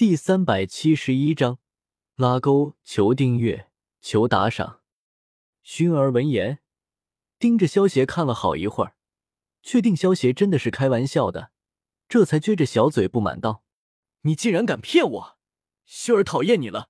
[0.00, 1.58] 第三百七十一章，
[2.16, 3.68] 拉钩，求订阅，
[4.00, 4.80] 求打赏。
[5.62, 6.60] 薰儿闻言，
[7.38, 8.94] 盯着萧邪看了好一会儿，
[9.60, 11.50] 确定萧邪真的是开玩笑的，
[12.08, 13.62] 这才撅着小嘴不满道
[14.24, 15.38] ：“你竟然敢骗我！
[15.86, 16.88] 薰儿讨厌你了，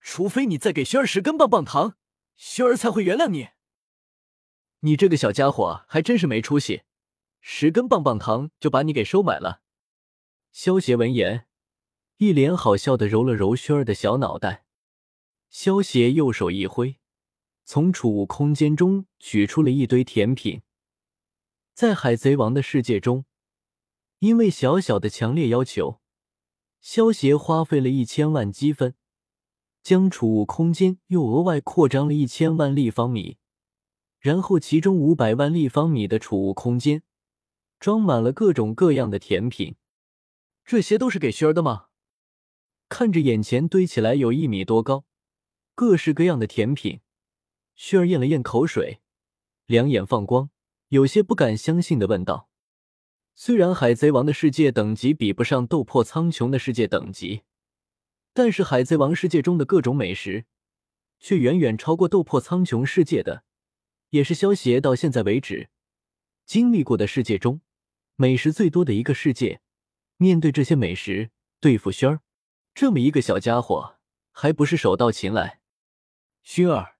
[0.00, 1.96] 除非你再给薰儿十根棒棒糖，
[2.38, 3.48] 薰儿才会原谅你。
[4.82, 6.82] 你这个小家伙还真是没出息，
[7.40, 9.62] 十根棒棒糖就把你给收买了。”
[10.54, 11.48] 萧邪闻言。
[12.22, 14.64] 一脸好笑的揉了揉薰儿的小脑袋，
[15.50, 17.00] 萧邪右手一挥，
[17.64, 20.62] 从储物空间中取出了一堆甜品。
[21.74, 23.24] 在海贼王的世界中，
[24.20, 26.00] 因为小小的强烈要求，
[26.80, 28.94] 萧邪花费了一千万积分，
[29.82, 33.38] 将储物空间又额外扩张了一千万立方米，
[34.20, 37.02] 然后其中五百万立方米的储物空间
[37.80, 39.74] 装满了各种各样的甜品。
[40.64, 41.86] 这些都是给薰儿的吗？
[42.92, 45.06] 看着眼前堆起来有一米多高、
[45.74, 47.00] 各式各样的甜品，
[47.74, 49.00] 薰儿咽了咽口水，
[49.64, 50.50] 两眼放光，
[50.88, 52.50] 有些不敢相信的问道
[53.34, 57.44] ：“虽然海贼王的世界等级比不上斗破苍穹的世界等级，
[58.34, 60.44] 但是海贼王世界中的各种美食
[61.18, 63.44] 却远远超过斗破苍穹世界的，
[64.10, 65.70] 也是萧协到现在为止
[66.44, 67.62] 经历过的世界中
[68.16, 69.62] 美食最多的一个世界。
[70.18, 72.20] 面对这些美食，对付轩儿。”
[72.74, 73.98] 这么一个小家伙，
[74.30, 75.60] 还不是手到擒来？
[76.44, 76.96] 薰儿，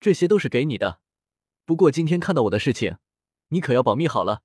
[0.00, 1.00] 这些都是给你的。
[1.64, 2.98] 不过今天看到我的事情，
[3.48, 4.42] 你可要保密好了。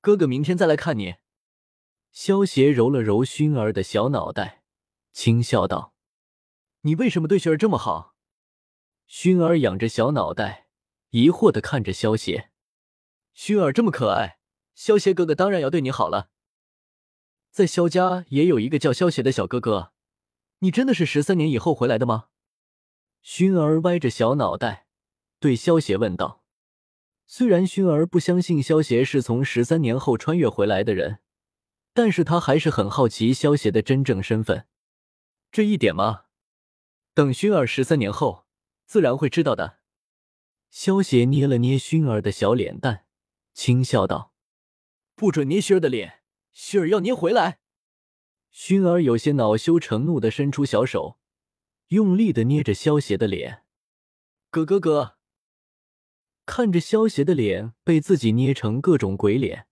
[0.00, 1.16] 哥哥明天再来看你。
[2.10, 4.62] 萧邪揉了揉熏儿的小脑袋，
[5.12, 5.94] 轻笑道
[6.82, 8.14] ：“你为什么对薰儿这么好？”
[9.06, 10.68] 熏儿仰着小脑袋，
[11.10, 12.50] 疑惑的看着萧邪。
[13.32, 14.38] 熏儿这么可爱，
[14.74, 16.30] 萧邪哥哥当然要对你好了。
[17.50, 19.93] 在萧家也有一个叫萧邪的小哥哥。
[20.60, 22.28] 你真的是十三年以后回来的吗？
[23.22, 24.86] 薰儿歪着小脑袋
[25.38, 26.42] 对萧邪问道。
[27.26, 31.20] 虽然薰儿不相信萧邪是从十三年后穿越回来的人，
[31.94, 34.66] 但是他还是很好奇萧邪的真正身份。
[35.50, 36.24] 这一点吗？
[37.14, 38.44] 等熏儿十三年后，
[38.84, 39.78] 自然会知道的。
[40.68, 43.06] 萧邪捏了捏熏儿的小脸蛋，
[43.54, 44.34] 轻笑道
[45.14, 46.22] ：“不准捏熏儿的脸，
[46.52, 47.60] 熏儿要捏回来。”
[48.54, 51.18] 薰儿有些恼羞成怒的伸出小手，
[51.88, 53.64] 用力的捏着萧邪的脸。
[54.48, 55.16] 哥哥哥，
[56.46, 59.66] 看着萧邪的脸被自己捏成各种鬼脸，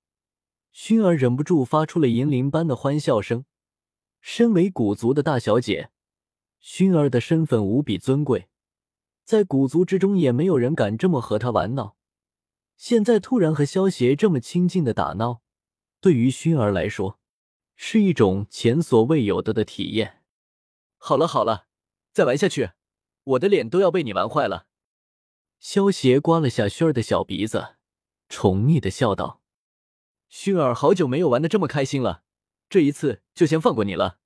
[0.74, 3.44] 薰儿忍不住发出了银铃般的欢笑声。
[4.20, 5.90] 身为古族的大小姐，
[6.60, 8.48] 薰儿的身份无比尊贵，
[9.24, 11.96] 在古族之中也没有人敢这么和她玩闹。
[12.76, 15.40] 现在突然和萧邪这么亲近的打闹，
[16.00, 17.20] 对于薰儿来说。
[17.76, 20.22] 是一种前所未有的的体验。
[20.98, 21.66] 好了好了，
[22.12, 22.70] 再玩下去，
[23.24, 24.66] 我的脸都要被你玩坏了。
[25.58, 27.76] 萧邪刮了下薰儿的小鼻子，
[28.28, 29.42] 宠溺的笑道
[30.30, 32.24] ：“薰儿好久没有玩的这么开心了，
[32.68, 34.18] 这一次就先放过你了。”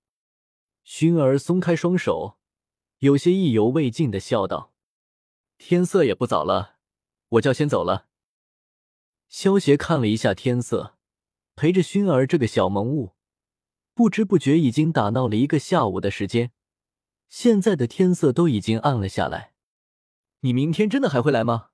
[0.86, 2.38] 薰儿松开双手，
[2.98, 4.72] 有些意犹未尽的笑道
[5.58, 6.76] ：“天色也不早了，
[7.30, 8.06] 我就要先走了。”
[9.28, 10.96] 萧邪看了一下天色，
[11.56, 13.15] 陪着薰儿这个小萌物。
[13.96, 16.52] 不知不觉已经打闹了一个下午的时间，
[17.30, 19.54] 现在的天色都已经暗了下来。
[20.40, 21.70] 你明天真的还会来吗？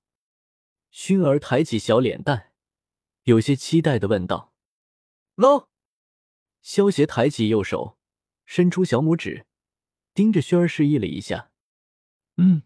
[0.89, 2.53] 薰儿抬起小脸蛋，
[3.23, 4.53] 有些期待的问道。
[5.35, 5.67] 喏，
[6.61, 7.97] 萧邪抬起右手，
[8.45, 9.45] 伸出小拇指，
[10.13, 11.51] 盯着薰儿示意了一下。
[12.37, 12.63] 嗯。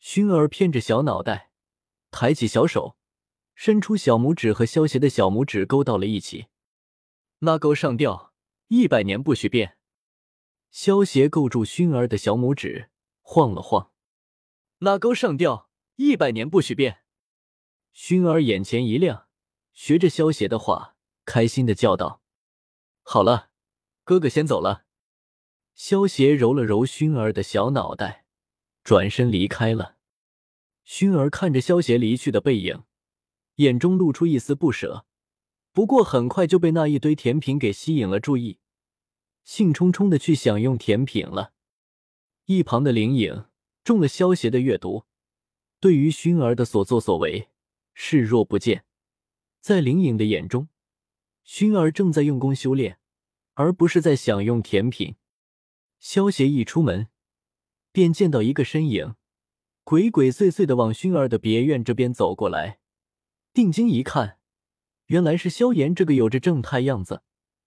[0.00, 1.50] 薰儿偏着小脑袋，
[2.12, 2.96] 抬起小手，
[3.56, 6.46] 伸出小拇指和萧邪的小拇指勾到了一起，
[7.40, 8.31] 拉钩上吊。
[8.74, 9.76] 一百年不许变。
[10.70, 12.88] 萧邪勾住熏儿的小拇指，
[13.20, 13.92] 晃了晃，
[14.78, 17.02] 拉钩上吊，一百年不许变。
[17.92, 19.28] 熏儿眼前一亮，
[19.74, 20.96] 学着萧邪的话，
[21.26, 22.22] 开心的叫道
[23.04, 23.50] ：“好了，
[24.04, 24.86] 哥哥先走了。”
[25.76, 28.24] 萧邪揉了揉熏儿的小脑袋，
[28.82, 29.98] 转身离开了。
[30.82, 32.84] 熏儿看着萧邪离去的背影，
[33.56, 35.04] 眼中露出一丝不舍，
[35.72, 38.60] 不过很快就被那一堆甜品给吸引了注意。
[39.44, 41.52] 兴冲冲的去享用甜品了。
[42.46, 43.46] 一旁的灵影
[43.84, 45.04] 中了萧邪的阅读，
[45.80, 47.48] 对于薰儿的所作所为
[47.94, 48.84] 视若不见。
[49.60, 50.68] 在灵影的眼中，
[51.46, 52.98] 薰儿正在用功修炼，
[53.54, 55.16] 而不是在享用甜品。
[55.98, 57.08] 萧邪一出门，
[57.92, 59.14] 便见到一个身影，
[59.84, 62.80] 鬼鬼祟祟的往薰儿的别院这边走过来。
[63.52, 64.38] 定睛一看，
[65.06, 67.22] 原来是萧炎这个有着正太样子。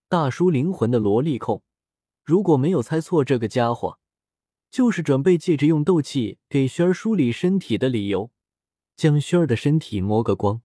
[0.08, 1.64] 大叔灵魂的萝莉控，
[2.24, 4.00] 如果没有猜错，这个家伙
[4.70, 8.32] 就是准备借着用斗气给轩儿梳理身体的理由，
[8.96, 10.62] 将轩儿的身体摸个光。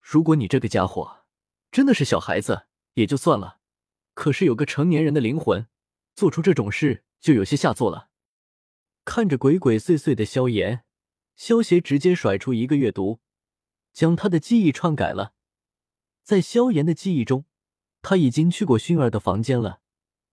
[0.00, 1.24] 如果你这个家伙
[1.70, 3.60] 真的是小孩子，也就算了，
[4.14, 5.68] 可是有个成年人的灵魂，
[6.16, 8.08] 做出这种事就有些下作了。
[9.04, 10.84] 看着鬼鬼祟祟的萧炎，
[11.36, 13.20] 萧协直接甩出一个阅读，
[13.92, 15.34] 将他的记忆篡改了。
[16.24, 17.44] 在萧炎的记忆中，
[18.02, 19.80] 他已经去过薰儿的房间了，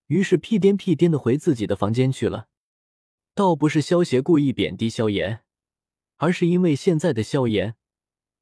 [0.07, 2.47] 于是屁颠屁颠的回自己的房间去了。
[3.33, 5.43] 倒不是萧协故意贬低萧炎，
[6.17, 7.75] 而是因为现在的萧炎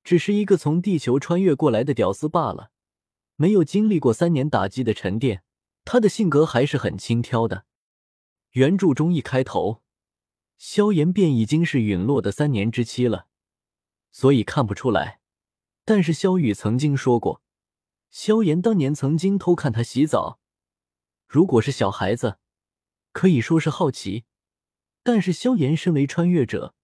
[0.03, 2.71] 只是一个从地球穿越过来的屌丝罢了，
[3.35, 5.43] 没有经历过三年打击的沉淀，
[5.83, 7.65] 他的性格还是很轻佻的。
[8.51, 9.81] 原著中一开头，
[10.57, 13.27] 萧炎便已经是陨落的三年之期了，
[14.11, 15.21] 所以看不出来。
[15.85, 17.41] 但是萧雨曾经说过。
[18.13, 20.39] 萧炎当年曾经偷看他洗澡，
[21.27, 22.37] 如果是小孩子，
[23.11, 24.25] 可以说是好奇；
[25.01, 26.75] 但是萧炎身为穿越者，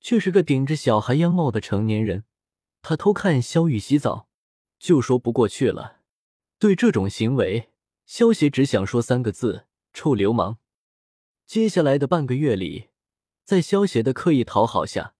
[0.00, 2.24] 却是个顶着小孩样貌的成年人，
[2.82, 4.26] 他偷看萧雨洗澡，
[4.80, 6.00] 就说不过去了。
[6.58, 7.70] 对这种行为，
[8.04, 10.58] 萧邪只想说三个字：臭流氓。
[11.46, 12.88] 接下来的半个月里，
[13.44, 15.14] 在萧邪的刻意讨好下，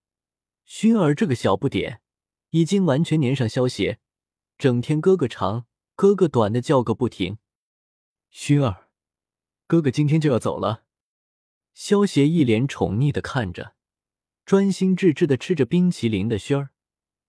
[0.67, 2.01] 薰儿这个小不点
[2.49, 4.01] 已经完全粘上萧邪。
[4.63, 7.37] 整天哥哥长哥哥短的叫个不停，
[8.29, 8.87] 熏儿，
[9.67, 10.85] 哥哥今天就要走了。
[11.73, 13.75] 萧协一脸宠溺的看着，
[14.45, 16.69] 专心致志的吃着冰淇淋的熏儿，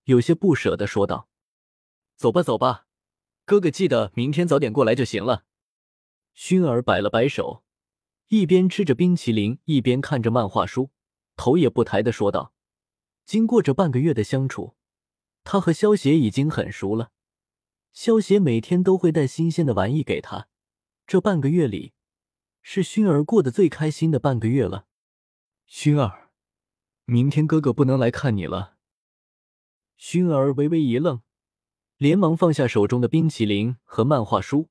[0.05, 1.29] 有些不舍的说道
[2.15, 2.87] ：“走吧，走吧，
[3.45, 5.45] 哥哥记得明天早点过来就行了。”
[6.35, 7.65] 熏儿摆了摆手，
[8.29, 10.93] 一边吃着冰淇淋，一边看着漫画书，
[11.35, 12.55] 头也不抬的说道
[13.27, 14.77] ：“经过这半个月的相处，
[15.43, 17.11] 他和萧协已经很熟了。”
[17.95, 20.49] 萧协每天都会带新鲜的玩意给他，
[21.07, 21.95] 这半个月里，
[22.61, 24.89] 是薰儿过得最开心的半个月了。
[25.69, 26.31] 薰儿，
[27.05, 28.79] 明天哥哥不能来看你了。
[29.97, 31.23] 薰儿微微一愣，
[31.97, 34.71] 连忙放下手中的冰淇淋和漫画书，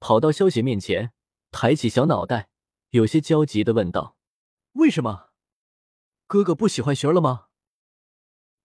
[0.00, 1.12] 跑到萧协面前，
[1.52, 2.50] 抬起小脑袋，
[2.88, 4.16] 有些焦急的问道
[4.74, 5.30] ：“为什么？
[6.26, 7.46] 哥哥不喜欢熏儿了吗？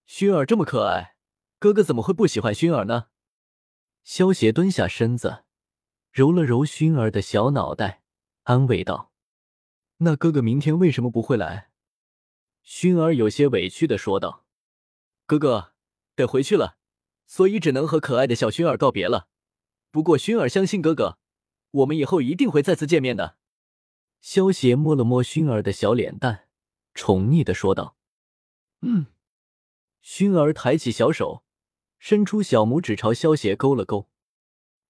[0.07, 1.17] 薰儿这么可爱，
[1.59, 3.09] 哥哥怎么会不喜欢薰儿呢？”
[4.05, 5.45] 萧邪蹲下身子，
[6.11, 8.03] 揉了揉熏儿的小脑袋，
[8.43, 9.11] 安慰道
[9.97, 11.71] ：“那哥哥明天为什么不会来？”
[12.61, 14.45] 熏儿有些委屈的说道
[15.25, 15.73] ：“哥哥
[16.15, 16.77] 得回去了，
[17.25, 19.27] 所以只能和可爱的小熏儿告别了。
[19.89, 21.17] 不过熏儿相信哥哥，
[21.71, 23.37] 我们以后一定会再次见面的。”
[24.21, 26.47] 萧邪摸了摸熏儿的小脸蛋，
[26.93, 27.97] 宠溺的说道
[28.81, 29.07] ：“嗯。”
[29.99, 31.43] 熏儿抬起小手。
[32.07, 34.07] 伸出小拇指朝萧邪勾了勾，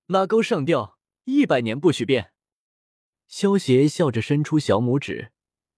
[0.06, 2.34] 拉钩上吊，一百年不许变。
[3.30, 5.32] 萧邪笑着伸出小拇指，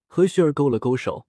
[0.08, 1.28] 和旭儿勾了勾手。